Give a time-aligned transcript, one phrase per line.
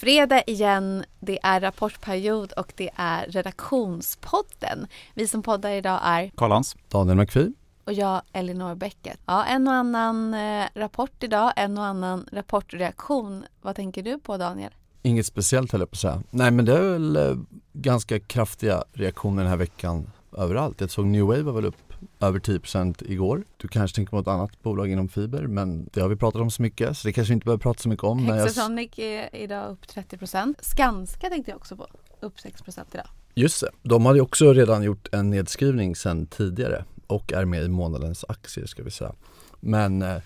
[0.00, 1.04] fredag igen.
[1.20, 4.86] Det är rapportperiod och det är redaktionspodden.
[5.14, 6.76] Vi som poddar idag är Karl Hans.
[6.88, 7.52] Daniel McPhee.
[7.84, 9.18] och jag Elinor Bäcket.
[9.26, 13.44] Ja, en och annan eh, rapport idag, en och annan rapportreaktion.
[13.62, 14.70] Vad tänker du på Daniel?
[15.02, 16.22] Inget speciellt höll jag på att säga.
[16.30, 17.36] Nej men det är väl eh,
[17.72, 20.80] ganska kraftiga reaktioner den här veckan överallt.
[20.80, 21.89] Jag såg New Wave var väl upp
[22.20, 23.44] över 10% igår.
[23.56, 26.50] Du kanske tänker på något annat bolag inom fiber men det har vi pratat om
[26.50, 28.24] så mycket så det kanske vi inte behöver prata så mycket om.
[28.26, 28.44] men jag-
[28.98, 31.86] är idag upp 30% Skanska tänkte jag också på,
[32.20, 33.06] upp 6% idag.
[33.34, 37.68] Just det, de hade också redan gjort en nedskrivning sedan tidigare och är med i
[37.68, 39.12] månadens aktier ska vi säga.
[39.60, 40.16] Men eh,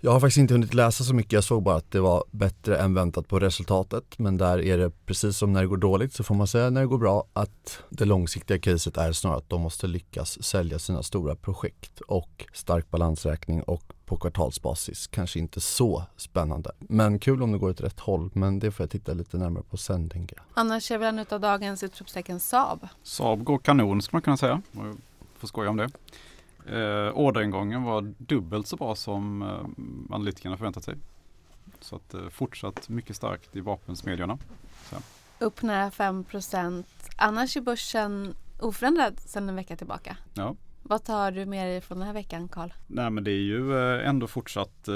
[0.00, 2.78] jag har faktiskt inte hunnit läsa så mycket, jag såg bara att det var bättre
[2.78, 4.18] än väntat på resultatet.
[4.18, 6.80] Men där är det precis som när det går dåligt så får man säga när
[6.80, 11.02] det går bra att det långsiktiga caset är snarare att de måste lyckas sälja sina
[11.02, 16.70] stora projekt och stark balansräkning och på kvartalsbasis kanske inte så spännande.
[16.78, 19.64] Men kul om det går åt rätt håll men det får jag titta lite närmare
[19.70, 20.44] på sen tänker jag.
[20.54, 22.88] Annars är väl en utav dagens utropstecken Saab.
[23.02, 24.62] Saab går kanon skulle man kunna säga.
[24.72, 24.96] Jag
[25.38, 25.88] får skoja om det.
[26.72, 30.94] Eh, orderingången var dubbelt så bra som eh, analytikerna förväntat sig.
[31.80, 34.38] Så att eh, fortsatt mycket starkt i vapensmedjorna.
[35.38, 36.24] Upp nära 5
[37.16, 40.16] Annars är börsen oförändrad sedan en vecka tillbaka.
[40.34, 40.56] Ja.
[40.82, 42.70] Vad tar du med dig från den här veckan Karl?
[42.86, 44.94] Nej men det är ju eh, ändå fortsatt eh,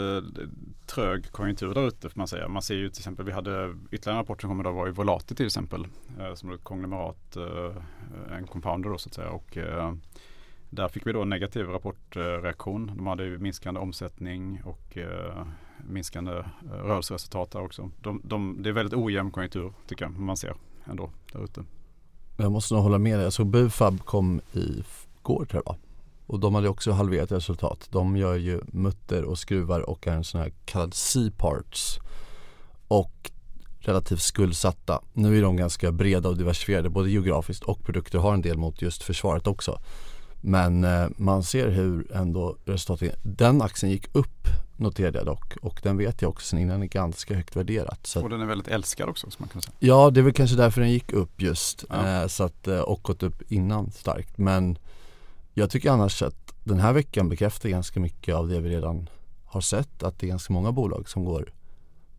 [0.86, 2.48] trög konjunktur där ute får man säga.
[2.48, 4.92] Man ser ju till exempel, vi hade ytterligare en rapport som kom idag var ju
[4.92, 5.86] Volati till exempel.
[6.20, 9.30] eh, Som är ett konglomerat, eh, en compounder då så att säga.
[9.30, 9.94] Och eh,
[10.74, 12.92] där fick vi då en negativ rapportreaktion.
[12.96, 15.46] De hade ju minskande omsättning och eh,
[15.88, 17.90] minskande eh, rörelseresultat där också.
[18.00, 21.64] De, de, det är väldigt ojämn konjunktur tycker jag man ser ändå där ute.
[22.36, 23.24] Jag måste nog hålla med dig.
[23.24, 24.84] Jag såg Bufab kom i
[25.22, 25.76] går tror jag?
[26.26, 27.88] Och de hade också halverat resultat.
[27.90, 31.98] De gör ju mutter och skruvar och är en sån här kallad C-parts.
[32.88, 33.30] Och
[33.80, 35.00] relativt skuldsatta.
[35.12, 38.82] Nu är de ganska breda och diversifierade både geografiskt och produkter har en del mot
[38.82, 39.80] just försvaret också.
[40.46, 45.80] Men eh, man ser hur ändå resultatet, den aktien gick upp noterade jag dock och
[45.82, 48.06] den vet jag också sen innan är ganska högt värderat.
[48.06, 49.74] Så Och den är väldigt älskad också som man kan säga.
[49.78, 51.84] Ja, det är väl kanske därför den gick upp just.
[51.88, 52.22] Ja.
[52.22, 54.38] Eh, så att, eh, och gått upp innan starkt.
[54.38, 54.78] Men
[55.54, 59.08] jag tycker annars att den här veckan bekräftar ganska mycket av det vi redan
[59.44, 60.02] har sett.
[60.02, 61.52] Att det är ganska många bolag som går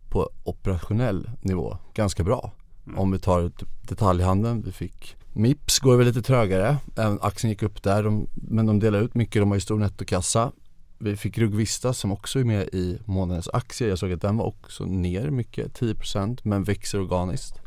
[0.09, 2.51] på operationell nivå ganska bra.
[2.85, 2.99] Mm.
[2.99, 3.51] Om vi tar
[3.81, 6.77] detaljhandeln, vi fick Mips går väl lite trögare.
[6.95, 9.79] Även aktien gick upp där, de, men de delar ut mycket, de har ju stor
[9.79, 10.51] nettokassa.
[10.97, 13.87] Vi fick Rugvista som också är med i månadens aktie.
[13.87, 17.59] Jag såg att den var också ner mycket, 10% men växer organiskt.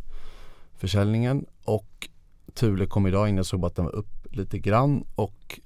[0.76, 2.08] Försäljningen och
[2.54, 5.60] Thule kom idag in, jag såg bara att den var upp lite grann och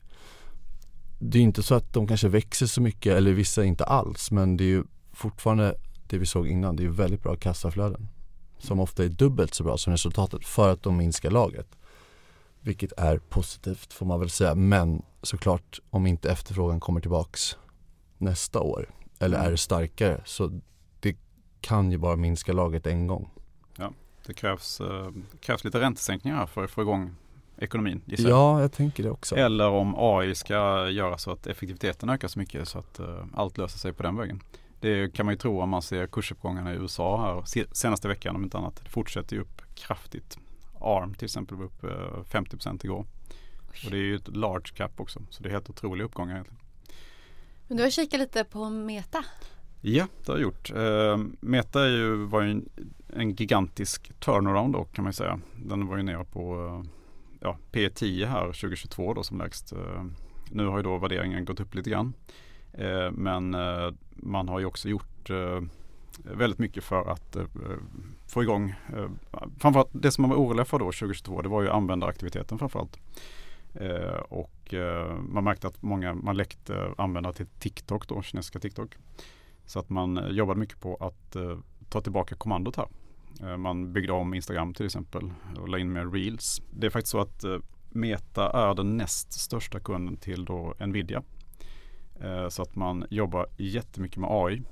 [1.18, 4.56] det är inte så att de kanske växer så mycket eller vissa inte alls men
[4.56, 5.74] det är ju fortfarande
[6.06, 8.08] det vi såg innan, det är ju väldigt bra kassaflöden
[8.58, 11.68] som ofta är dubbelt så bra som resultatet för att de minskar lagret.
[12.62, 17.56] Vilket är positivt får man väl säga men såklart om inte efterfrågan kommer tillbaks
[18.18, 19.52] nästa år eller Mm.
[19.52, 20.60] är starkare så
[21.00, 21.16] det
[21.60, 23.30] kan ju bara minska lagret en gång.
[24.26, 27.14] Det krävs, eh, krävs lite räntesänkningar för att få igång
[27.58, 28.28] ekonomin gissar.
[28.28, 29.36] Ja, jag tänker det också.
[29.36, 33.58] Eller om AI ska göra så att effektiviteten ökar så mycket så att eh, allt
[33.58, 34.40] löser sig på den vägen.
[34.80, 38.36] Det kan man ju tro om man ser kursuppgångarna i USA här se- senaste veckan
[38.36, 38.80] om inte annat.
[38.84, 40.38] Det fortsätter ju upp kraftigt.
[40.82, 43.06] ARM till exempel var upp eh, 50% igår.
[43.84, 45.22] Och det är ju ett large cap också.
[45.30, 46.60] Så det är helt otroliga uppgångar egentligen.
[47.68, 49.24] Men du har kikat lite på Meta.
[49.80, 50.70] Ja, det har jag gjort.
[50.70, 52.68] Eh, Meta är ju, var ju en,
[53.16, 55.40] en gigantisk turnaround då kan man säga.
[55.56, 56.90] Den var ju nere på eh,
[57.40, 59.72] ja, P10 här 2022 då som lägst.
[59.72, 60.04] Eh,
[60.50, 62.14] nu har ju då värderingen gått upp lite grann.
[62.72, 65.60] Eh, men eh, man har ju också gjort eh,
[66.26, 67.44] Eh, väldigt mycket för att eh,
[68.26, 69.08] få igång eh,
[69.58, 72.98] framförallt det som man var orolig för då 2022 det var ju användaraktiviteten framförallt.
[73.74, 78.96] Eh, och eh, man märkte att många, man läckte användare till TikTok då, kinesiska TikTok.
[79.66, 81.58] Så att man eh, jobbade mycket på att eh,
[81.88, 82.88] ta tillbaka kommandot här.
[83.42, 86.62] Eh, man byggde om Instagram till exempel och la in mer reels.
[86.70, 87.58] Det är faktiskt så att eh,
[87.90, 91.22] Meta är den näst största kunden till då Nvidia.
[92.20, 94.62] Eh, så att man jobbar jättemycket med AI.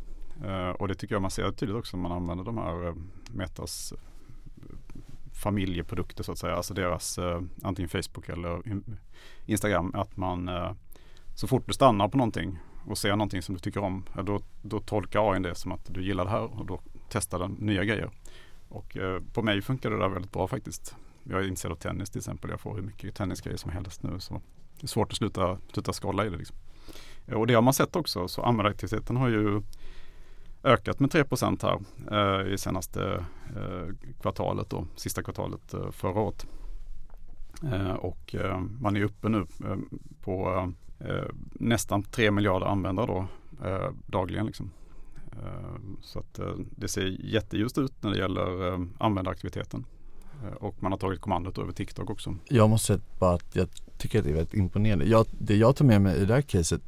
[0.45, 2.95] Eh, och det tycker jag man ser tydligt också när man använder de här eh,
[3.31, 3.99] Metas eh,
[5.43, 6.55] familjeprodukter så att säga.
[6.57, 7.19] Alltså deras
[7.63, 8.63] antingen Facebook eller
[9.47, 9.95] Instagram.
[9.95, 10.51] Att man
[11.35, 14.05] så fort du stannar på någonting och ser någonting som du tycker om.
[14.25, 17.53] Då, då tolkar AI det som att du gillar det här och då testar den
[17.53, 18.11] nya grejer.
[18.69, 18.97] Och
[19.33, 20.97] på mig funkar det där väldigt bra faktiskt.
[21.23, 22.51] Jag är intresserad av tennis till exempel.
[22.51, 24.21] Jag får hur mycket tennisgrejer som helst nu.
[24.21, 24.43] Så
[24.81, 26.37] det är svårt att sluta, sluta skrolla i det.
[26.37, 26.57] Liksom.
[27.35, 28.29] Och det har man sett också.
[28.29, 29.63] Så användaraktiviteten har ju
[30.65, 31.25] ökat med 3
[31.63, 31.81] här
[32.11, 33.25] eh, i senaste
[33.57, 36.47] eh, kvartalet då, sista kvartalet eh, förra året.
[37.73, 39.77] Eh, och eh, man är uppe nu eh,
[40.21, 40.69] på
[40.99, 43.27] eh, nästan 3 miljarder användare då
[43.69, 44.47] eh, dagligen.
[44.47, 44.71] Liksom.
[45.33, 46.41] Eh, så att
[46.77, 49.85] det ser jätteljust ut när det gäller användaraktiviteten.
[50.61, 52.37] Och man har tagit kommandot över TikTok också.
[52.49, 53.69] Jag måste säga bara att jag
[53.99, 55.05] tycker att det är väldigt imponerande.
[55.05, 56.83] Jag, det jag tar med mig i det här caset,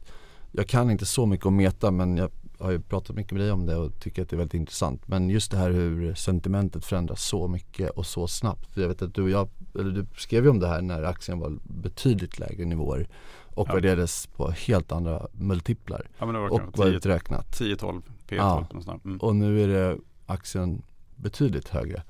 [0.52, 2.30] jag kan inte så mycket om Meta men jag
[2.62, 5.08] har ju pratat mycket med dig om det och tycker att det är väldigt intressant.
[5.08, 8.76] Men just det här hur sentimentet förändras så mycket och så snabbt.
[8.76, 11.38] Jag vet att du och jag, eller du skrev ju om det här när aktien
[11.38, 13.08] var betydligt lägre nivåer
[13.54, 13.74] och ja.
[13.74, 16.08] värderades på helt andra multiplar.
[16.18, 17.60] Ja, men det var och var uträknat.
[17.60, 18.98] 10-12 P 12 ja.
[19.04, 19.18] mm.
[19.18, 20.82] Och nu är det aktien
[21.16, 22.02] betydligt högre.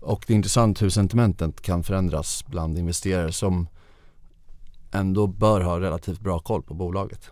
[0.00, 3.68] Och det är intressant hur sentimentet kan förändras bland investerare som
[4.90, 7.30] ändå bör ha relativt bra koll på bolaget.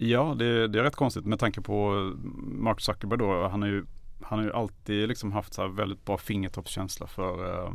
[0.00, 1.92] Ja, det, det, är rätt konstigt med tanke på
[2.44, 3.48] Mark Zuckerberg då.
[3.48, 3.84] Han har ju,
[4.22, 7.72] han har ju alltid liksom haft så väldigt bra fingertoppskänsla för, eh,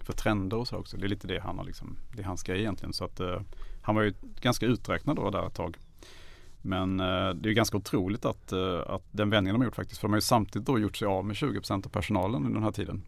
[0.00, 0.96] för trender och så också.
[0.96, 2.92] Det är lite det han har liksom, det är hans grej egentligen.
[2.92, 3.40] Så att uh,
[3.82, 5.76] han var ju ganska uträknad då där ett tag.
[6.62, 10.00] Men uh, det är ganska otroligt att, uh, att den vändningen de har gjort faktiskt.
[10.00, 12.62] För de har ju samtidigt då gjort sig av med 20% av personalen under den
[12.62, 13.02] här tiden.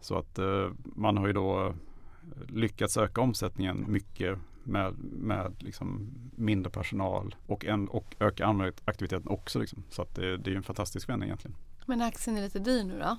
[0.00, 0.38] Så att
[0.82, 1.74] man har ju då
[2.48, 9.58] lyckats öka omsättningen mycket med, med liksom mindre personal och, en, och öka användaraktiviteten också.
[9.58, 9.84] Liksom.
[9.90, 11.56] Så att det, det är en fantastisk vändning egentligen.
[11.86, 13.18] Men aktien är lite dyr nu då?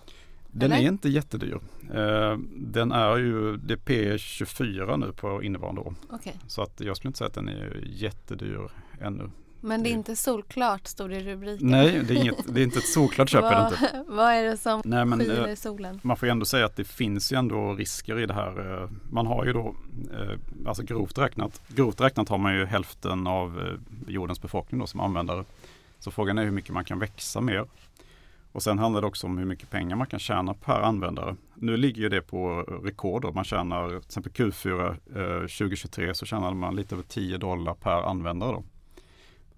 [0.56, 0.84] Den Eller?
[0.84, 1.60] är inte jättedyr.
[1.94, 5.96] Eh, den är ju, det är P24 nu på innevarande år.
[6.10, 6.34] Okay.
[6.48, 9.30] Så att jag skulle inte säga att den är jättedyr ännu.
[9.66, 11.68] Men det är inte solklart, stod det i rubriken.
[11.68, 13.42] Nej, det är, inget, det är inte ett solklart köp.
[13.44, 14.04] vad, inte.
[14.08, 16.00] vad är det som Nej, men, skiner i solen?
[16.04, 18.82] Man får ju ändå säga att det finns ju ändå risker i det här.
[18.82, 19.76] Eh, man har ju då,
[20.14, 24.88] eh, alltså grovt räknat, grovt räknat har man ju hälften av eh, jordens befolkning då
[24.88, 25.44] som användare.
[26.00, 27.66] Så frågan är hur mycket man kan växa mer.
[28.52, 31.36] Och sen handlar det också om hur mycket pengar man kan tjäna per användare.
[31.56, 33.22] Nu ligger ju det på rekord.
[33.22, 33.32] Då.
[33.32, 34.98] Man tjänar till exempel Q4
[35.40, 38.52] 2023 så tjänade man lite över 10 dollar per användare.
[38.52, 38.64] Då.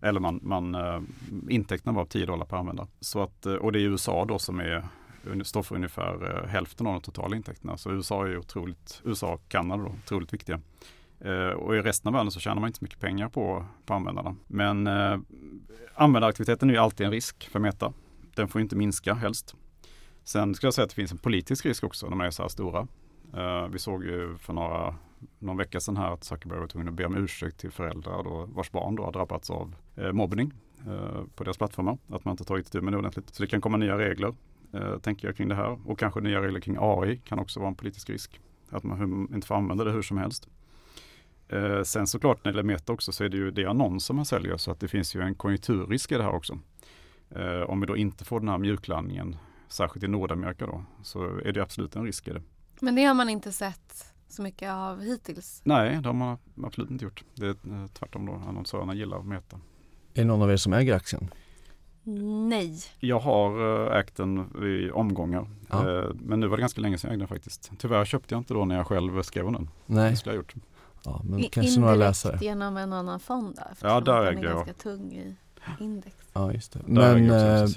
[0.02, 1.02] Eller man, man eh, uh,
[1.50, 2.88] intäkterna var 10 dollar per användare.
[3.00, 4.88] Så att, eh, och det är USA då som är,
[5.44, 7.78] står för ungefär uh, hälften av de totala intäkterna.
[7.78, 10.62] Så USA är otroligt, USA och Kanada då, otroligt viktiga.
[11.26, 13.94] Uh, och i resten av världen så tjänar man inte så mycket pengar på, på
[13.94, 14.36] användarna.
[14.48, 15.20] Men uh,
[15.96, 17.94] användaraktiviteten är ju alltid en risk för Meta.
[18.36, 19.56] Den får inte minska helst.
[20.24, 22.42] Sen skulle jag säga att det finns en politisk risk också när man är så
[22.42, 22.88] här stora.
[23.38, 24.96] Uh, vi såg ju för några
[25.40, 28.46] någon vecka sedan här att Zuckerberg var tvungen att be om ursäkt till föräldrar då,
[28.46, 30.54] vars barn då har drabbats av eh, mobbning
[30.88, 31.98] eh, på deras plattformar.
[32.10, 33.36] Att man inte tagit itu med det ordentligt.
[33.36, 34.34] Så det kan komma nya regler,
[34.74, 35.90] eh, tänker jag kring det här.
[35.90, 38.40] Och kanske nya regler kring AI kan också vara en politisk risk.
[38.70, 40.48] Att man inte får använda det hur som helst.
[41.48, 44.26] Eh, sen såklart när det gäller Meta också så är det ju det annonser man
[44.26, 46.60] säljer så att det finns ju en konjunkturrisk i det här också.
[47.30, 49.36] Eh, om vi då inte får den här mjuklandningen,
[49.68, 52.42] särskilt i Nordamerika då, så är det absolut en risk i det.
[52.80, 55.62] Men det har man inte sett så mycket av hittills?
[55.64, 57.24] Nej, det har man absolut inte gjort.
[57.36, 58.42] Det är eh, tvärtom då.
[58.48, 59.58] Annonsörerna gillar att mäta.
[60.14, 61.30] Är det någon av er som äger aktien?
[62.50, 62.80] Nej.
[63.00, 65.50] Jag har eh, ägt den i omgångar.
[65.70, 66.00] Ja.
[66.00, 67.72] Eh, men nu var det ganska länge sedan jag ägde den faktiskt.
[67.78, 69.70] Tyvärr köpte jag inte då när jag själv skrev den.
[69.86, 70.12] Nej.
[70.12, 70.54] Det skulle jag gjort.
[71.04, 72.38] Ja, men I, kanske några läsare.
[72.42, 73.88] genom en annan fond då?
[73.88, 74.36] Ja, där äger jag.
[74.36, 75.36] Den är ganska tung i
[75.80, 76.16] index.
[76.34, 76.80] Ja, just det.
[76.86, 77.68] Men eh,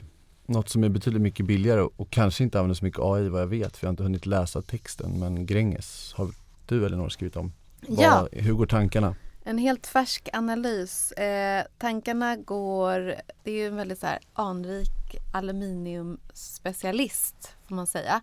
[0.47, 3.47] något som är betydligt mycket billigare och kanske inte använder så mycket AI vad jag
[3.47, 6.31] vet för jag har inte hunnit läsa texten men Gränges har
[6.69, 7.53] du Elinor skrivit om.
[7.81, 8.29] Ja.
[8.33, 9.15] Hur går tankarna?
[9.45, 11.13] En helt färsk analys.
[11.13, 18.21] Eh, tankarna går, det är ju en väldigt så här anrik aluminiumspecialist får man säga.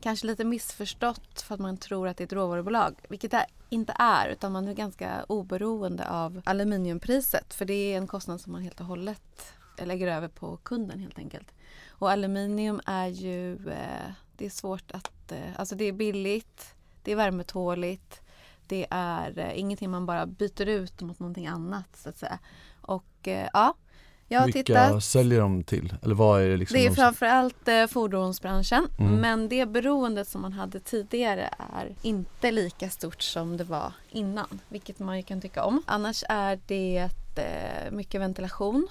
[0.00, 3.94] Kanske lite missförstått för att man tror att det är ett råvarubolag, vilket det inte
[3.98, 8.62] är utan man är ganska oberoende av aluminiumpriset för det är en kostnad som man
[8.62, 9.52] helt och hållet
[9.84, 11.48] lägger över på kunden helt enkelt.
[11.88, 17.12] Och aluminium är ju, eh, det är svårt att, eh, alltså det är billigt det
[17.12, 18.20] är värmetåligt.
[18.66, 22.38] Det är eh, ingenting man bara byter ut mot någonting annat så att säga.
[22.80, 23.74] Och eh, ja,
[24.28, 25.04] jag har Vilka tittat.
[25.04, 25.94] säljer de till?
[26.02, 26.78] Eller vad är det liksom?
[26.78, 28.88] Det är framförallt eh, fordonsbranschen.
[28.98, 29.14] Mm.
[29.14, 34.60] Men det beroendet som man hade tidigare är inte lika stort som det var innan.
[34.68, 35.82] Vilket man ju kan tycka om.
[35.86, 37.08] Annars är det
[37.90, 38.88] mycket ventilation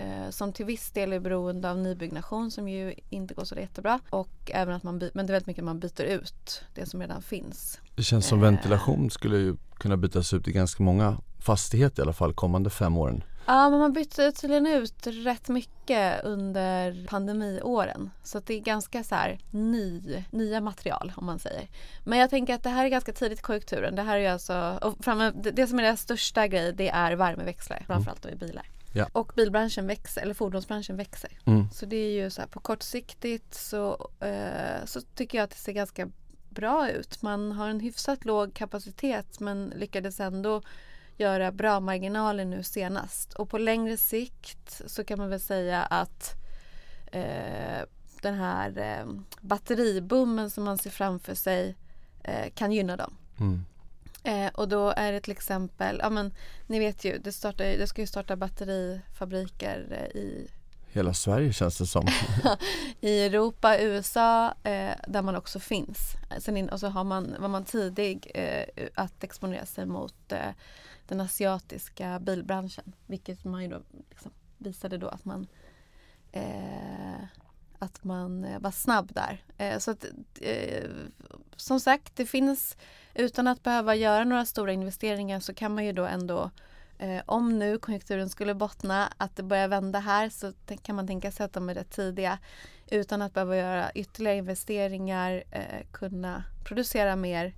[0.00, 4.00] eh, som till viss del är beroende av nybyggnation som ju inte går så jättebra.
[4.10, 7.22] Och även att man men det är väldigt mycket man byter ut det som redan
[7.22, 7.80] finns.
[7.94, 8.44] Det känns som eh.
[8.44, 12.96] ventilation skulle ju kunna bytas ut i ganska många fastigheter i alla fall kommande fem
[12.96, 13.22] åren.
[13.46, 18.10] Ja, men man bytte tydligen ut rätt mycket under pandemiåren.
[18.22, 21.68] Så det är ganska så här ny, nya material om man säger.
[22.04, 23.94] Men jag tänker att det här är ganska tidigt i konjunkturen.
[23.96, 27.12] Det här är alltså, och framme, det, det som är deras största grej det är
[27.12, 28.66] värmeväxlare, framförallt då i bilar.
[28.92, 29.08] Ja.
[29.12, 31.38] Och bilbranschen växer, eller fordonsbranschen växer.
[31.44, 31.70] Mm.
[31.70, 35.56] Så det är ju så här på kortsiktigt så, eh, så tycker jag att det
[35.56, 36.08] ser ganska
[36.48, 37.22] bra ut.
[37.22, 40.62] Man har en hyfsat låg kapacitet men lyckades ändå
[41.16, 43.32] göra bra marginaler nu senast.
[43.34, 46.34] Och på längre sikt så kan man väl säga att
[47.12, 47.82] eh,
[48.22, 49.06] den här eh,
[49.40, 51.76] batteriboomen som man ser framför sig
[52.22, 53.16] eh, kan gynna dem.
[53.40, 53.64] Mm.
[54.22, 56.34] Eh, och då är det till exempel, ja men
[56.66, 60.48] ni vet ju, det, startar, det ska ju starta batterifabriker eh, i,
[60.92, 62.06] Hela Sverige känns det som.
[63.00, 66.16] i Europa, USA eh, där man också finns.
[66.38, 70.50] Sen in, och så har man, var man tidig eh, att exponera sig mot eh,
[71.08, 72.92] den asiatiska bilbranschen.
[73.06, 75.46] Vilket man ju då liksom visade då att man
[76.32, 77.24] eh,
[77.82, 79.42] att man eh, var snabb där.
[79.58, 80.04] Eh, så att,
[80.40, 80.90] eh,
[81.56, 82.76] som sagt, det finns
[83.14, 86.50] utan att behöva göra några stora investeringar så kan man ju då ändå
[87.26, 91.44] om nu konjunkturen skulle bottna, att det börjar vända här så kan man tänka sig
[91.44, 92.38] att de är rätt tidiga
[92.90, 95.42] utan att behöva göra ytterligare investeringar,
[95.92, 97.54] kunna producera mer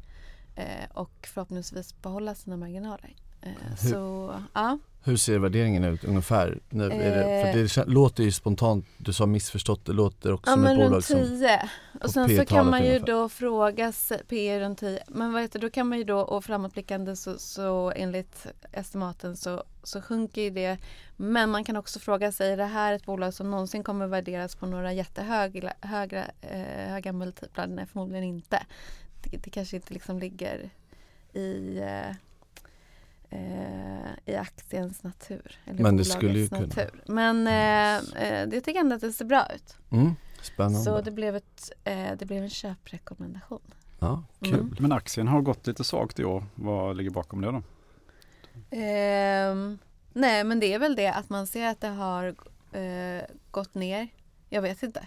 [0.95, 3.17] och förhoppningsvis behålla sina marginaler.
[3.43, 4.79] Eh, Hur- så ja.
[5.05, 6.59] Hur ser värderingen ut ungefär?
[6.71, 7.55] Nu är det, för Eh.
[7.63, 10.79] det kän- låter ju spontant, du sa missförstått, det låter också Ja som ett men
[10.81, 11.69] runt bolag som 10.
[11.93, 13.07] på Och sen så kan man ju ungefär.
[13.07, 15.03] då fråga sig, P runt 10.
[15.09, 19.65] Men vad heter, då kan man ju då och framåtblickande så, så enligt estimaten så,
[19.83, 20.79] så sjunker ju det.
[21.17, 24.55] Men man kan också fråga sig, är det här ett bolag som någonsin kommer värderas
[24.57, 27.67] på några jättehöga höga, eh, höga multiplar?
[27.67, 28.63] Nej förmodligen inte.
[29.23, 30.71] Det, det kanske inte liksom ligger
[31.33, 32.17] i eh,
[33.33, 35.59] eh, i aktiens natur.
[35.67, 36.87] Eller Men det skulle ju bolagets kunna.
[36.87, 37.03] natur.
[37.07, 39.77] Men eh, eh, det tycker jag ändå att det ser bra ut.
[39.91, 40.79] mm, Spännande.
[40.81, 43.61] Så det blev, ett, eh, det blev en köprekommendation.
[43.99, 44.55] Ja, kul.
[44.55, 44.77] Mm.
[44.79, 46.45] Men aktien har gått lite svagt i år.
[46.55, 47.63] Vad ligger bakom det då?
[48.71, 49.79] Ehm,
[50.13, 52.35] nej men det är väl det att man ser att det har
[52.73, 54.09] eh, gått ner.
[54.49, 55.07] Jag vet inte.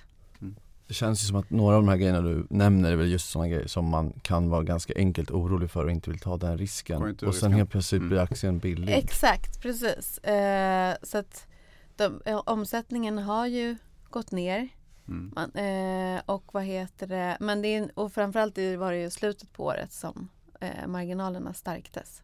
[0.88, 3.30] Det känns ju som att några av de här grejerna du nämner är väl just
[3.30, 6.58] sådana grejer som man kan vara ganska enkelt orolig för och inte vill ta den
[6.58, 7.16] risken.
[7.26, 8.10] Och sen helt plötsligt Mm.
[8.10, 8.94] blir aktien billig.
[8.94, 10.18] Exakt, precis.
[10.18, 11.48] Eh, så att
[11.96, 13.76] de, eh, omsättningen har ju
[14.10, 14.70] gått ner.
[15.08, 15.34] Mm.
[15.36, 17.38] Man, eh, och vad heter det?
[17.40, 20.30] Men det är, och framförallt var det ju slutet på året som
[20.62, 22.22] eh, marginalerna stärktes.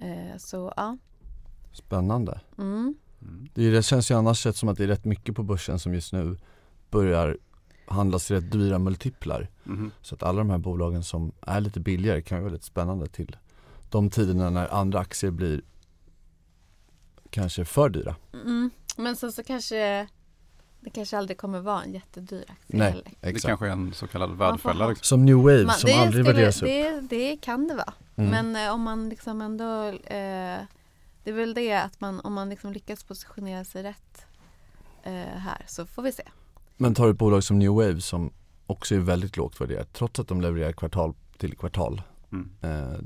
[0.00, 0.96] Eh, så ja.
[1.72, 2.40] Spännande.
[2.58, 2.94] Mm.
[3.22, 3.48] Mm.
[3.54, 5.78] Det, är- det känns ju annars rätt som att det är rätt mycket på börsen
[5.78, 6.36] som just nu
[6.90, 7.38] börjar
[7.88, 9.48] handlas rätt dyra multiplar.
[9.64, 9.90] Mhm.
[10.02, 13.36] Så att alla de här bolagen som är lite billigare kan vara väldigt spännande till
[13.90, 15.62] de tiderna när andra aktier blir
[17.30, 18.16] kanske för dyra.
[18.32, 18.70] Mm.
[18.96, 20.08] Men sen så kanske
[20.80, 23.10] det kanske aldrig kommer vara en jättedyr aktie Nej, heller.
[23.20, 23.46] Det exakt.
[23.46, 24.88] kanske är en så kallad värdfälla.
[24.88, 25.04] Liksom.
[25.04, 26.68] Som New Wave Man, som det, aldrig skulle, värderas upp.
[26.68, 27.92] det, det kan det vara.
[28.16, 28.30] Mm.
[28.30, 30.58] Men eh, om man liksom ändå eh,
[31.24, 34.26] Det är väl det att man om man liksom lyckas positionera sig rätt
[35.02, 36.22] eh, här så får vi se.
[36.80, 38.32] Men tar du ett bolag som New Wave som
[38.66, 42.02] också är väldigt lågt värderat trots att de levererar kvartal till kvartal.
[42.32, 42.50] Mm.
[42.60, 42.98] Eh,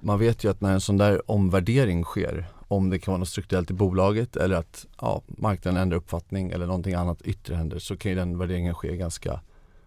[0.00, 3.28] man vet ju att när en sån där omvärdering sker, om det kan vara något
[3.28, 7.96] strukturellt i bolaget eller att ja, marknaden ändrar uppfattning eller någonting annat yttre händer så
[7.96, 9.40] kan ju den värderingen ske ganska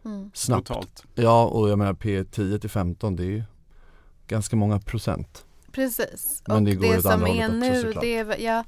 [0.06, 0.32] Mm.
[0.34, 0.68] snabbt.
[0.68, 1.04] Totalt.
[1.16, 3.44] Ja och jag menar P10 till 15 det är ju
[4.28, 5.46] ganska många procent.
[5.72, 6.44] Precis.
[6.48, 8.02] Men och det går det som är också, nu, såklart.
[8.02, 8.64] det är, ja,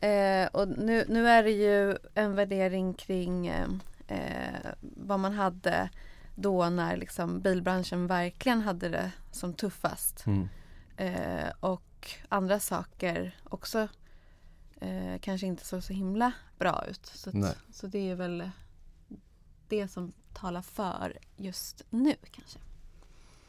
[0.00, 3.68] eh, och nu, nu är det ju en värdering kring eh,
[4.08, 5.90] eh, vad man hade
[6.34, 10.26] då när liksom bilbranschen verkligen hade det som tuffast.
[10.26, 10.48] Mm.
[10.96, 13.88] Eh, och andra saker också
[14.80, 17.06] eh, kanske inte såg så himla bra ut.
[17.06, 18.50] Så, att, så det är väl
[19.68, 22.58] det som talar för just nu kanske.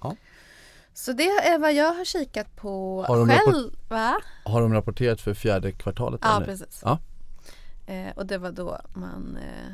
[0.02, 0.16] Ja.
[0.94, 3.72] Så det är vad jag har kikat på Har själv.
[4.44, 6.22] Har de rapporterat för fjärde kvartalet?
[6.24, 6.46] Ja, eller?
[6.46, 6.82] precis.
[6.84, 7.00] Ja.
[7.86, 9.74] Eh, och det var då man eh,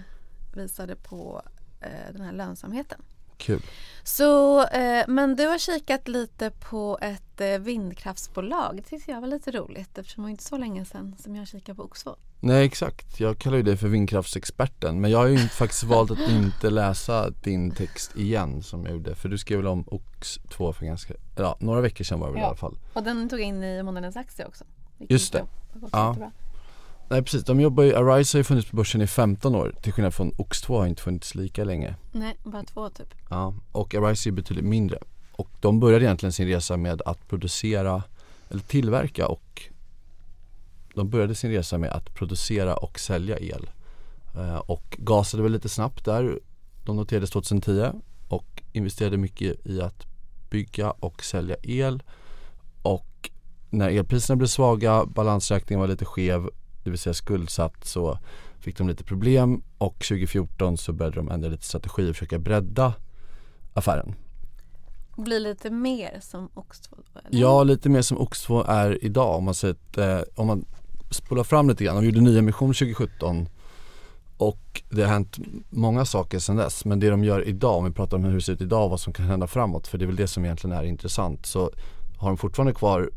[0.53, 1.41] visade på
[1.81, 3.01] eh, den här lönsamheten.
[3.37, 3.61] Kul.
[4.03, 8.75] Så, eh, men du har kikat lite på ett eh, vindkraftsbolag.
[8.75, 11.47] Det tyckte jag var lite roligt eftersom det var inte så länge sedan som jag
[11.47, 12.17] kikade på Oxford.
[12.39, 16.29] Nej exakt, jag kallar ju dig för vindkraftsexperten men jag har ju faktiskt valt att
[16.29, 20.85] inte läsa din text igen som jag gjorde för du skrev väl om OX2 för
[20.85, 22.47] ganska, ja några veckor sedan var det väl i Ja.
[22.47, 24.63] alla fall Och den tog jag in i månadens aktie också.
[24.97, 25.45] Just det.
[25.91, 26.07] Ja.
[26.07, 26.31] jättebra.
[27.09, 29.75] Nej precis, de jobbar ju, Arise har ju funnits på börsen i 15 år.
[29.81, 31.95] Till skillnad från OX2 har inte funnits lika länge.
[32.11, 33.13] Nej, bara två typ.
[33.29, 34.99] Ja, och Arise är betydligt mindre.
[35.31, 38.03] Och de började egentligen sin resa med att producera
[38.49, 39.63] eller tillverka och
[40.93, 43.69] de började sin resa med att producera och sälja el.
[44.35, 46.39] Eh, och gasade väl lite snabbt där.
[46.85, 47.91] De noterades 2010
[48.27, 50.05] och investerade mycket i att
[50.49, 52.03] bygga och sälja el.
[52.81, 53.29] Och
[53.69, 56.49] när elpriserna blev svaga, balansräkningen var lite skev,
[56.87, 58.19] det vill säga skuldsatt så
[58.59, 62.93] fick de lite problem och 2014 så började de ändra lite strategi och försöka bredda
[63.73, 64.15] affären.
[65.17, 66.97] Bli lite mer som Ox2?
[67.29, 70.65] Ja, lite mer som Ox2 är idag om man, sett, eh, om man
[71.09, 71.95] spolar fram lite grann.
[71.95, 73.49] De gjorde nyemission 2017
[74.37, 75.37] och det har hänt
[75.69, 76.85] många saker sedan dess.
[76.85, 78.89] Men det de gör idag, om vi pratar om hur det ser ut idag och
[78.89, 81.71] vad som kan hända framåt, för det är väl det som egentligen är intressant, så
[82.17, 83.09] har de fortfarande kvar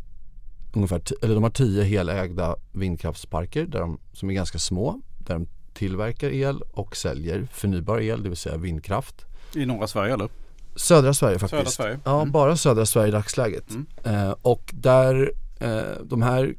[0.73, 5.47] ungefär, eller de har tio helägda vindkraftsparker där de, som är ganska små, där de
[5.73, 9.27] tillverkar el och säljer förnybar el, det vill säga vindkraft.
[9.55, 10.29] I norra Sverige eller?
[10.77, 11.59] Södra Sverige faktiskt.
[11.59, 11.93] Södra Sverige.
[11.93, 12.03] Mm.
[12.05, 13.71] Ja, bara södra Sverige i dagsläget.
[13.71, 13.87] Mm.
[14.05, 16.55] Eh, och där, eh, de här,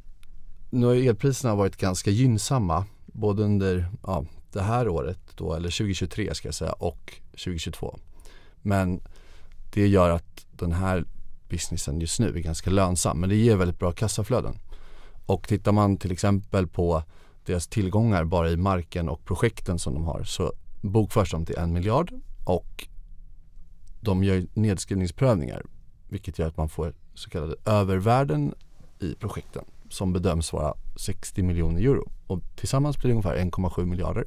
[0.70, 6.34] nu har elpriserna varit ganska gynnsamma både under ja, det här året då, eller 2023
[6.34, 7.98] ska jag säga och 2022.
[8.62, 9.00] Men
[9.72, 11.04] det gör att den här
[11.52, 14.58] businessen just nu är ganska lönsam men det ger väldigt bra kassaflöden.
[15.26, 17.02] Och tittar man till exempel på
[17.46, 21.72] deras tillgångar bara i marken och projekten som de har så bokförs de till en
[21.72, 22.12] miljard
[22.44, 22.88] och
[24.00, 25.62] de gör nedskrivningsprövningar
[26.08, 28.54] vilket gör att man får så kallade övervärden
[29.00, 34.26] i projekten som bedöms vara 60 miljoner euro och tillsammans blir det ungefär 1,7 miljarder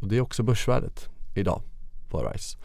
[0.00, 1.62] och det är också börsvärdet idag
[2.08, 2.58] på Arise.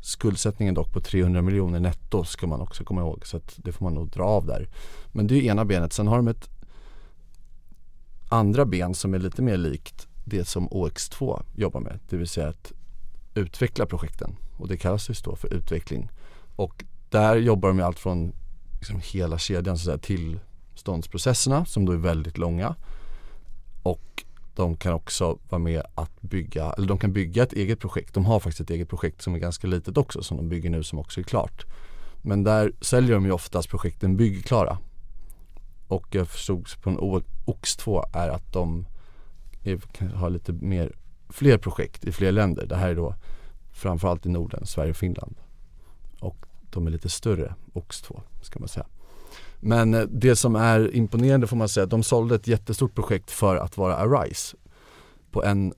[0.00, 3.84] Skuldsättningen dock på 300 miljoner netto ska man också komma ihåg så att det får
[3.84, 4.68] man nog dra av där.
[5.12, 5.92] Men det är ena benet.
[5.92, 6.50] Sen har de ett
[8.28, 11.98] andra ben som är lite mer likt det som OX2 jobbar med.
[12.08, 12.72] Det vill säga att
[13.34, 16.08] utveckla projekten och det kallas just då för utveckling.
[16.56, 18.32] Och där jobbar de med allt från
[18.78, 22.74] liksom hela kedjan så där, tillståndsprocesserna som då är väldigt långa
[24.58, 28.14] de kan också vara med att bygga, eller de kan bygga ett eget projekt.
[28.14, 30.82] De har faktiskt ett eget projekt som är ganska litet också som de bygger nu
[30.82, 31.64] som också är klart.
[32.22, 34.78] Men där säljer de ju oftast projekten byggklara.
[35.88, 36.98] Och jag förstod på en
[37.46, 38.86] OX2 är att de
[39.62, 39.80] är,
[40.14, 40.92] har lite mer,
[41.28, 42.66] fler projekt i fler länder.
[42.66, 43.14] Det här är då
[43.72, 45.36] framförallt i Norden, Sverige och Finland.
[46.20, 48.86] Och de är lite större, OX2 ska man säga.
[49.60, 53.56] Men eh, det som är imponerande får man säga, de sålde ett jättestort projekt för
[53.56, 54.56] att vara Arise
[55.30, 55.74] på en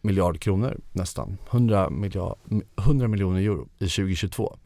[0.00, 2.38] miljard kronor nästan, 100, miljard,
[2.78, 4.58] 100 miljoner euro i 2022.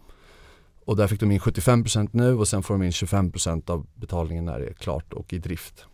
[0.85, 4.45] Och där fick de in 75% nu och sen får de in 25% av betalningen
[4.45, 5.85] när det är klart och i drift.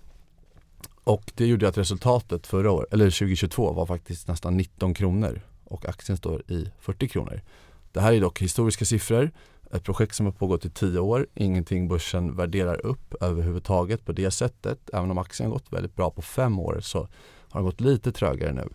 [1.04, 5.88] Och det gjorde att resultatet förra året, eller 2022 var faktiskt nästan 19 kronor och
[5.88, 7.42] aktien står i 40 kronor.
[7.92, 9.30] Det här är dock historiska siffror
[9.70, 14.30] ett projekt som har pågått i tio år, ingenting börsen värderar upp överhuvudtaget på det
[14.30, 14.90] sättet.
[14.92, 17.08] Även om aktien har gått väldigt bra på fem år så
[17.50, 18.68] har det gått lite trögare nu.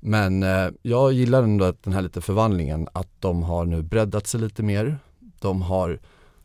[0.00, 4.26] Men eh, jag gillar ändå att den här lite förvandlingen, att de har nu breddat
[4.26, 4.98] sig lite mer.
[5.40, 5.98] De har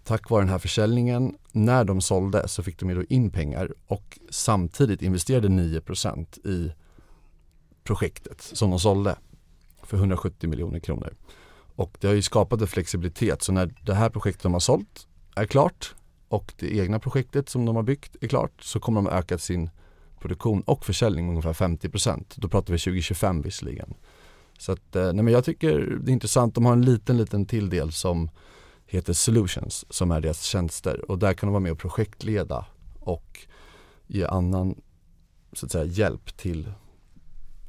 [0.03, 3.73] tack vare den här försäljningen, när de sålde så fick de ju då in pengar
[3.87, 6.73] och samtidigt investerade 9% i
[7.83, 9.15] projektet som de sålde
[9.83, 11.13] för 170 miljoner kronor.
[11.75, 15.07] Och det har ju skapat en flexibilitet så när det här projektet de har sålt
[15.35, 15.95] är klart
[16.27, 19.69] och det egna projektet som de har byggt är klart så kommer de öka sin
[20.19, 22.35] produktion och försäljning med ungefär 50 procent.
[22.37, 23.93] Då pratar vi 2025 visserligen.
[24.57, 27.45] Så att, eh, nej men jag tycker det är intressant, de har en liten liten
[27.45, 28.29] till del som
[28.85, 32.65] heter Solutions som är deras tjänster och där kan de vara med och projektleda
[32.99, 33.39] och
[34.07, 34.81] ge annan
[35.53, 36.71] så att säga hjälp till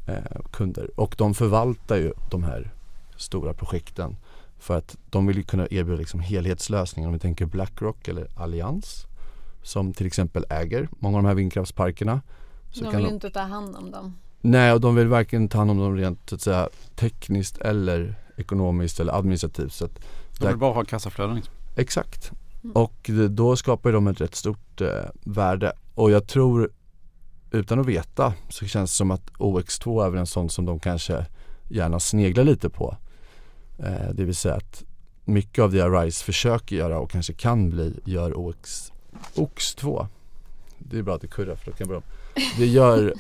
[0.07, 2.75] eh, kunder och de förvaltar ju de här
[3.17, 4.17] stora projekten.
[4.59, 7.09] För att de vill ju kunna erbjuda liksom helhetslösningar.
[7.09, 9.07] Om vi tänker Blackrock eller Allians
[9.65, 12.21] som till exempel äger många av de här vindkraftsparkerna.
[12.73, 13.15] Så de vill de...
[13.15, 14.15] inte ta hand om dem.
[14.41, 18.15] Nej, och de vill varken ta hand om dem rent så att säga, tekniskt eller
[18.37, 19.73] ekonomiskt eller administrativt.
[19.73, 19.99] Så att
[20.41, 21.37] de vill bara ha kassaflöden.
[21.37, 21.55] Liksom.
[21.77, 22.33] Exakt.
[22.65, 22.77] Mm.
[22.77, 24.89] Och då skapar de ett rätt stort eh,
[25.25, 25.73] värde.
[25.95, 26.71] Och jag tror,
[27.51, 30.81] utan att veta, så känns det som att OX2 är väl en sån som de
[30.81, 31.27] kanske
[31.69, 32.97] gärna sneglar lite på.
[33.79, 34.85] Eh, det vill säga att
[35.25, 38.93] mycket av det Arise försöker göra och kanske kan bli gör OX,
[39.35, 40.07] OX2.
[40.79, 42.03] Det är bra att det kurrar för då kan jag
[42.59, 43.15] Det gör,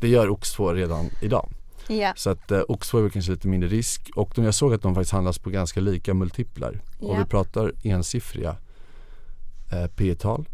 [0.00, 1.50] det gör OX2 redan idag.
[1.88, 2.14] Yeah.
[2.16, 4.82] Så att eh, OX2 är väl kanske lite mindre risk och de, jag såg att
[4.82, 6.72] de faktiskt handlas på ganska lika multiplar.
[6.72, 7.10] Yeah.
[7.10, 8.56] Och vi pratar ensiffriga
[9.72, 10.48] eh, P tal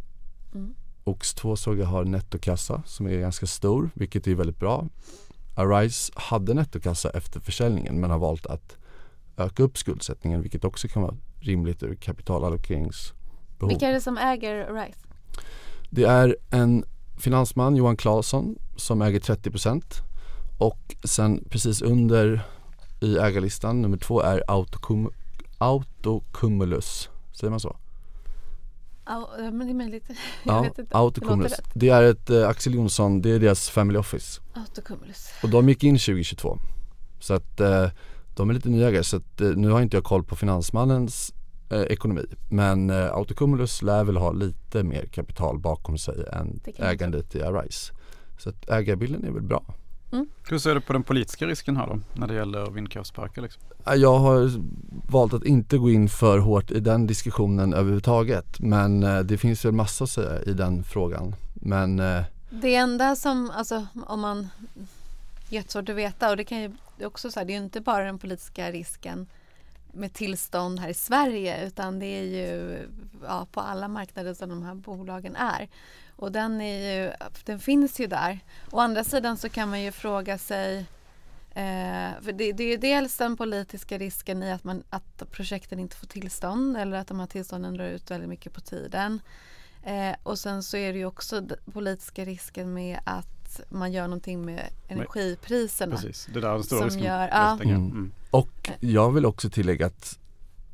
[0.54, 0.74] mm.
[1.04, 4.86] OX2 såg jag har nettokassa som är ganska stor vilket är väldigt bra.
[5.54, 8.76] Arise hade nettokassa efter försäljningen men har valt att
[9.36, 13.68] öka upp skuldsättningen vilket också kan vara rimligt ur kapitalallokeringsbehov.
[13.68, 14.98] Vilka är det som äger Arise?
[15.90, 16.84] Det är en
[17.18, 19.82] finansman, Johan Claesson, som äger 30%
[20.58, 22.40] och sen precis under
[23.00, 25.10] i ägarlistan, nummer två är Autocum
[25.58, 27.76] Autocumulus, säger man så?
[29.06, 30.04] Ja, men det är möjligt.
[30.44, 30.96] Jag Ja, vet inte.
[30.96, 31.52] Autocumulus.
[31.56, 31.62] Det.
[31.74, 34.40] Det är ett eh, Axel Jonsson, det är deras family office.
[34.54, 35.30] Autocumulus.
[35.42, 36.58] Och de gick in 2022.
[37.20, 37.88] Så att eh,
[38.36, 41.34] de är lite nyägare så att eh, nu har inte jag koll på Finansmannens
[41.70, 42.24] eh, ekonomi.
[42.48, 47.92] Men eh, Autocumulus lär väl ha lite mer kapital bakom sig än ägandet i Arise.
[48.38, 49.64] Så att ägarbilden är väl bra.
[50.48, 53.42] Hur ser du på den politiska risken här då när det gäller vindkraftsparker?
[53.42, 53.62] Liksom?
[53.96, 54.50] Jag har
[55.10, 58.60] valt att inte gå in för hårt i den diskussionen överhuvudtaget.
[58.60, 61.34] Men eh, det finns väl massa att säga i den frågan.
[61.54, 64.48] Men eh, Det enda som, alltså om man
[65.48, 67.80] jättesvårt att veta och det kan ju det är också så här, det är inte
[67.80, 69.26] bara den politiska risken
[69.92, 72.78] med tillstånd här i Sverige utan det är ju
[73.22, 75.68] ja, på alla marknader som de här bolagen är.
[76.16, 77.12] Och den, är ju,
[77.44, 78.38] den finns ju där.
[78.70, 80.78] Å andra sidan så kan man ju fråga sig
[81.54, 85.78] eh, för det, det är ju dels den politiska risken i att, man, att projekten
[85.78, 89.20] inte får tillstånd eller att de här tillstånden drar ut väldigt mycket på tiden.
[89.82, 93.35] Eh, och sen så är det ju också den politiska risken med att
[93.68, 95.96] man gör någonting med energipriserna.
[95.96, 97.04] Precis, det där är den stora Som risken.
[97.04, 97.58] gör- ja.
[97.62, 97.74] Mm.
[97.76, 98.12] Mm.
[98.30, 100.18] Och jag vill också tillägga att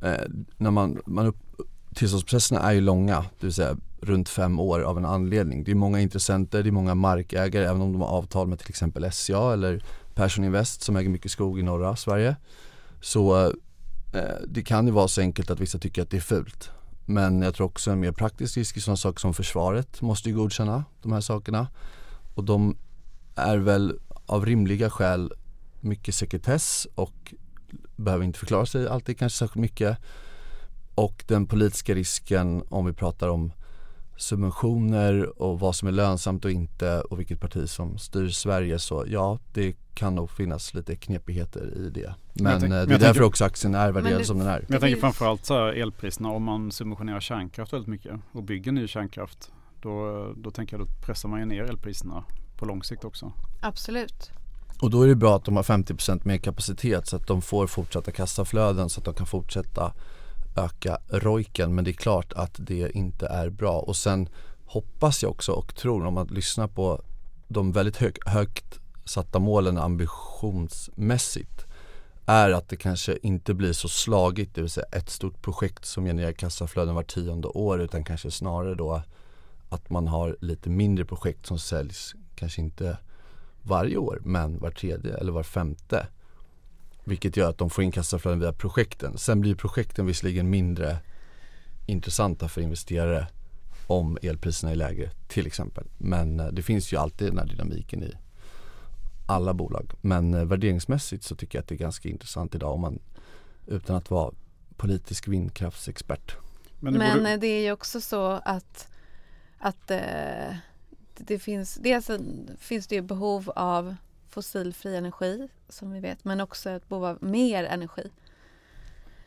[0.03, 0.15] eh,
[0.57, 1.37] när man, man upp,
[1.95, 5.65] tillståndsprocesserna är ju långa, det vill säga runt fem år av en anledning.
[5.65, 8.69] Det är många intressenter, det är många markägare, även om de har avtal med till
[8.69, 12.37] exempel SCA eller Persson Invest som äger mycket skog i norra Sverige.
[13.01, 13.47] Så
[14.13, 16.71] eh, det kan ju vara så enkelt att vissa tycker att det är fult.
[17.07, 20.37] Men jag tror också en mer praktisk risk är sådana saker som försvaret måste ju
[20.37, 21.67] godkänna de här sakerna.
[22.35, 22.77] Och de
[23.35, 25.33] är väl av rimliga skäl
[25.81, 27.35] mycket sekretess och
[27.97, 29.99] behöver inte förklara sig alltid kanske särskilt mycket.
[30.95, 33.53] Och den politiska risken om vi pratar om
[34.17, 39.05] subventioner och vad som är lönsamt och inte och vilket parti som styr Sverige så
[39.09, 42.15] ja, det kan nog finnas lite knepigheter i det.
[42.33, 44.47] Men, tänk- eh, men det är därför tänker- också aktien är värderad det- som den
[44.49, 44.59] är.
[44.61, 48.73] Men jag tänker framförallt så här elpriserna om man subventionerar kärnkraft väldigt mycket och bygger
[48.73, 49.51] ny kärnkraft.
[49.83, 52.25] Då, då tänker jag då pressar man ju ner elpriserna
[52.57, 53.33] på lång sikt också.
[53.61, 54.31] Absolut.
[54.83, 57.67] Och då är det bra att de har 50% mer kapacitet så att de får
[57.67, 59.93] fortsatta kassaflöden så att de kan fortsätta
[60.57, 61.75] öka rojken.
[61.75, 63.79] Men det är klart att det inte är bra.
[63.79, 64.29] Och sen
[64.67, 67.03] hoppas jag också och tror om att lyssna på
[67.49, 71.67] de väldigt hög, högt satta målen ambitionsmässigt
[72.27, 76.05] är att det kanske inte blir så slagigt, det vill säga ett stort projekt som
[76.05, 79.03] genererar kassaflöden var tionde år utan kanske snarare då
[79.73, 82.99] att man har lite mindre projekt som säljs, kanske inte
[83.63, 86.07] varje år men var tredje eller var femte.
[87.05, 89.19] Vilket gör att de får in kassaflöden via projekten.
[89.19, 90.97] Sen blir projekten visserligen mindre
[91.87, 93.27] intressanta för investerare
[93.87, 95.85] om elpriserna är lägre till exempel.
[95.99, 98.13] Men eh, det finns ju alltid den här dynamiken i
[99.27, 99.93] alla bolag.
[100.01, 102.99] Men eh, värderingsmässigt så tycker jag att det är ganska intressant idag om man
[103.67, 104.33] utan att vara
[104.77, 106.37] politisk vindkraftsexpert.
[106.81, 108.89] Men det Men borde, eh, det är ju också så att,
[109.63, 110.57] att eh,
[111.15, 112.11] det finns, dels
[112.59, 113.97] finns det behov av
[114.29, 118.11] fossilfri energi som vi vet men också ett behov av mer energi.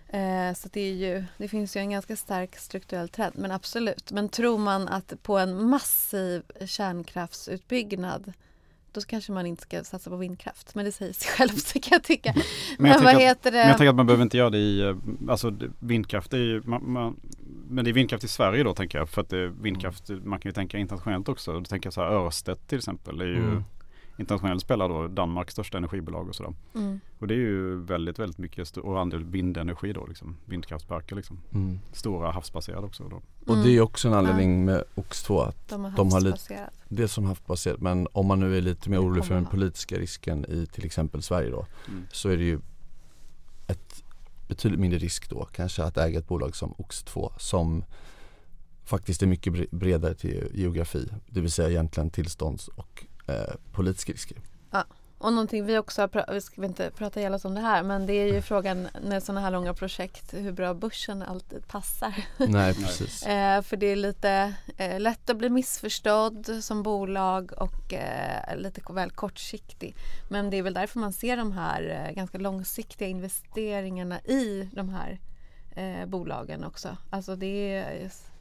[0.08, 4.12] Eh, så det, är ju, det finns ju en ganska stark strukturell trend men absolut.
[4.12, 8.34] Men tror man att på en massiv kärnkraftsutbyggnad
[8.92, 10.76] då kanske man inte ska satsa på vindkraft.
[10.76, 12.34] Men det säger sig självt kan jag tycka.
[12.34, 12.44] men
[12.78, 13.58] Men, jag vad tänker att, heter det?
[13.58, 14.96] men jag tänker att man behöver inte göra det i, eh,
[15.30, 17.20] alltså vindkraft är ju, man, man,
[17.70, 19.10] men det är vindkraft i Sverige då tänker jag.
[19.10, 21.54] För att det är vindkraft, man kan ju tänka internationellt också.
[21.54, 23.64] Då tänker jag så här Örstedt till exempel är ju Mm.
[24.18, 26.54] internationell spelare då, Danmarks största energibolag och sådär.
[26.76, 27.00] Mm.
[27.20, 30.38] Och det är ju väldigt, väldigt mycket och andel vindenergi då liksom.
[30.46, 31.40] Vindkraftsparker liksom.
[31.54, 31.80] Mm.
[31.94, 33.22] Stora havsbaserade också då.
[33.54, 37.08] Och det är också en anledning med OX2 att De har, de har lite- det
[37.08, 40.66] som havsbaserat men om man nu är lite mer orolig för den politiska risken i
[40.66, 42.04] till exempel Sverige då Mm.
[42.12, 42.60] så är det ju
[43.68, 44.04] ett
[44.48, 47.84] betydligt mindre risk då kanske att äga ett bolag som OX2 som
[48.84, 54.38] faktiskt är mycket bredare till geografi det vill säga egentligen tillstånds och eh, politiska risker.
[55.18, 58.06] Och någonting vi också har vi ska inte prata ihjäl oss om det här, men
[58.06, 62.14] det är ju frågan när sådana här långa projekt hur bra börsen alltid passar.
[62.38, 63.24] Nej precis.
[63.24, 68.82] Eh, för det är lite eh, lätt att bli missförstådd som bolag och eh, lite
[68.94, 69.96] väl kortsiktig.
[70.30, 74.90] Men det är väl därför man ser de här eh, ganska långsiktiga investeringarna i de
[74.90, 75.20] här
[75.76, 76.98] eh, bolagen också.
[77.10, 78.32] Alltså det är just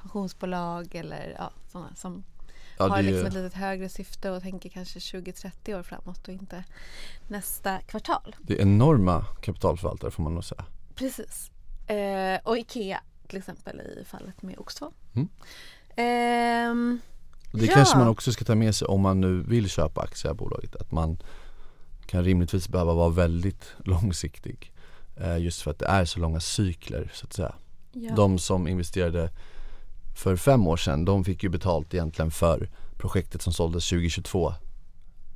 [0.00, 2.24] pensionsbolag eller ja, sådana som
[2.84, 6.34] Ja, har liksom ju, ett litet högre syfte och tänker kanske 20-30 år framåt och
[6.34, 6.64] inte
[7.28, 8.36] nästa kvartal.
[8.42, 10.64] det är enorma kapitalförvaltare får man nog säga.
[10.94, 11.50] Precis.
[11.86, 14.92] Eh, och Ikea till exempel i fallet med Ox2.
[15.14, 15.28] Mm.
[17.52, 17.74] Och Det Ja.
[17.74, 20.76] kanske man också ska ta med sig om man nu vill köpa aktier i bolaget
[20.76, 21.18] att man
[22.06, 24.72] kan rimligtvis behöva vara väldigt långsiktig
[25.16, 27.54] eh, just för att det är så långa cykler så att säga.
[27.92, 28.14] ja.
[28.14, 29.30] De som investerade
[30.20, 34.52] för fem år sedan, de fick ju betalt egentligen för projektet som såldes 2022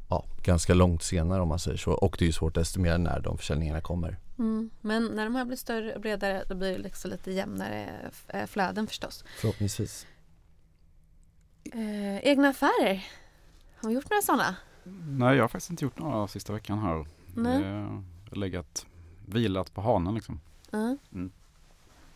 [0.08, 2.98] Ja, ganska långt senare om man säger så och det är ju svårt att estimera
[2.98, 4.18] när de försäljningarna kommer.
[4.38, 4.70] Mm.
[4.80, 8.46] Men när de här blir större och bredare då blir det liksom lite jämnare eh,
[8.46, 9.24] flöden förstås.
[9.40, 10.06] Förhoppningsvis.
[11.72, 13.06] Eh, egna affärer?
[13.76, 14.56] Har vi gjort några sådana?
[15.08, 17.06] Nej, jag har faktiskt inte gjort några sista veckan här.
[17.34, 17.62] Nej.
[17.62, 18.86] Jag har legat
[19.26, 20.40] vilat på hanen liksom.
[20.72, 21.30] Mm.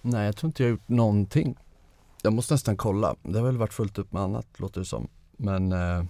[0.03, 1.57] Nej, jag tror inte jag har gjort någonting.
[2.29, 3.17] Jag måste nästan kolla.
[3.23, 5.09] Det har väl varit fullt upp med annat låter det som.
[5.37, 6.05] Men eh,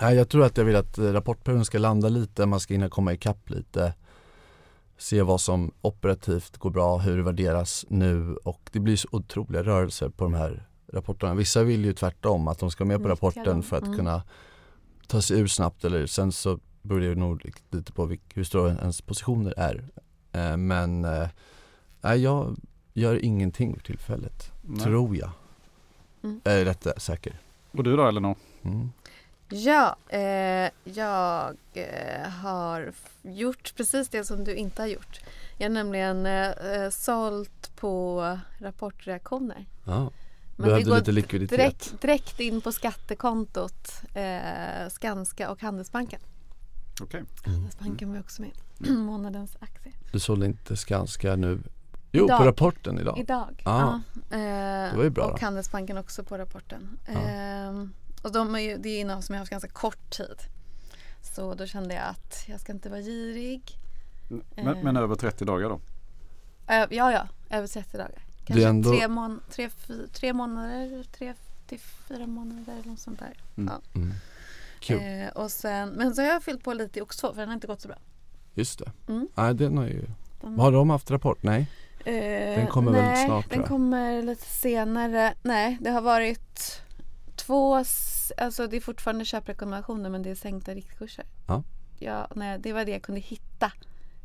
[0.00, 3.50] jag tror att jag vill att rapportperioden ska landa lite, man ska hinna komma ikapp
[3.50, 3.94] lite.
[4.98, 9.62] Se vad som operativt går bra, hur det värderas nu och det blir så otroliga
[9.62, 11.34] rörelser på de här rapporterna.
[11.34, 13.96] Vissa vill ju tvärtom att de ska med på rapporten för att Mm.
[13.96, 14.22] kunna
[15.06, 19.00] ta sig ur snabbt eller sen så beror det nog lite på hur stora ens
[19.02, 19.88] positioner är.
[20.32, 21.28] Eh, men eh,
[22.16, 22.56] jag
[22.92, 24.84] gör ingenting för tillfället, Nej.
[24.84, 25.30] tror jag.
[26.22, 26.40] Mm.
[26.44, 27.38] Jag är rätt säker.
[27.70, 28.36] Och du då Elinor?
[28.62, 28.90] Mm.
[29.48, 35.20] Ja, eh, jag eh, har gjort precis det som du inte har gjort.
[35.58, 39.66] Jag har nämligen eh, eh, sålt på rapportreaktioner.
[39.84, 40.00] Ja.
[40.00, 41.58] Men det Behövde går lite likviditet.
[41.58, 46.20] direkt, direkt in på skattekontot eh, Skanska och Handelsbanken.
[47.02, 47.20] Okej.
[47.20, 47.54] Mm.
[47.54, 48.50] Handelsbanken var också med.
[48.98, 49.94] Månadens aktier.
[50.12, 51.58] Du sålde inte Skanska nu?
[52.12, 52.38] Jo, Idag.
[52.38, 53.18] på rapporten idag.
[53.18, 53.62] Idag.
[53.64, 53.80] Ah.
[53.80, 54.00] Ja.
[54.36, 55.44] Eh, Det var ju bra och då.
[55.46, 56.98] Handelsbanken också på rapporten.
[57.06, 57.12] Ja.
[57.12, 57.84] Eh,
[58.22, 60.36] och de är ju, det är innehav som jag har haft ganska kort tid.
[61.22, 63.62] Så då kände jag att jag ska inte vara girig.
[64.56, 64.82] Men, Eh.
[64.82, 65.80] men över 30 dagar då?
[66.66, 68.10] Ö- ja, ja, över 30 dagar.
[68.14, 69.70] Det är Kanske ändå- tre, mån- tre,
[70.12, 71.34] tre månader, tre
[71.66, 73.32] till fyra månader eller något sånt där.
[73.56, 73.72] Mm.
[73.74, 74.00] Ja.
[74.00, 74.12] Mm.
[74.80, 77.48] Kul, Eh, och sen, men så har jag fyllt på lite i Oxford för den
[77.48, 77.96] har inte gått så bra.
[78.54, 78.92] just det.
[79.08, 79.28] Mm.
[79.34, 80.04] Nej, den har ju...
[80.58, 81.42] Har de haft rapport?
[81.42, 81.66] Nej.
[82.04, 82.14] Eh,
[82.58, 85.34] Den kommer väl nej, snart, tror den kommer lite senare.
[85.42, 86.82] Nej, det har varit
[87.36, 87.74] två,
[88.36, 91.24] alltså det är fortfarande köprekommendationer men det är sänkta riktkurser.
[91.48, 91.62] Ja.
[91.98, 93.72] Ja, nej, det var det jag kunde hitta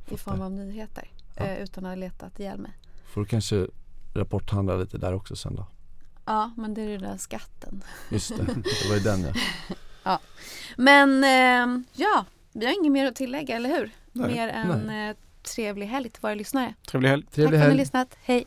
[0.09, 1.43] i form av nyheter Ja.
[1.45, 2.71] eh, utan att ha letat ihjäl mig.
[3.05, 3.67] Får du kanske
[4.13, 5.65] rapporthandla lite där också sen då?
[6.25, 7.83] Ja, men det är den där skatten.
[8.11, 8.43] Just det,
[8.83, 9.33] det var ju den
[10.03, 10.19] ja.
[10.77, 13.91] Men eh, ja, vi har inget mer att tillägga, eller hur?
[14.11, 16.73] Nej, mer än eh, trevlig helg till våra lyssnare.
[16.87, 17.23] Trevlig helg!
[17.23, 18.17] Tack Trevlig för att ni har lyssnat.
[18.23, 18.45] Hej!